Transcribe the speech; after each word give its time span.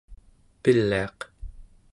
piliaq 0.63 1.19